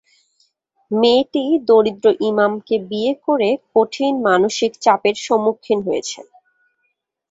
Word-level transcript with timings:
মেয়েটি 0.91 1.43
দরিদ্র 1.67 2.07
ইমামকে 2.29 2.75
বিয়ে 2.89 3.13
করে 3.25 3.49
কঠিন 3.71 4.13
মানসিক 4.27 4.71
চাপের 4.83 5.15
সম্মুখীন 5.25 5.79
হয়েছে। 5.87 6.19